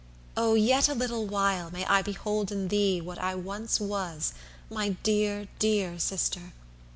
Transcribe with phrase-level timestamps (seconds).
[0.35, 0.55] Oh!
[0.55, 4.33] yet a little while May I behold in thee what I was once,
[4.69, 6.53] 120 My dear, dear Sister!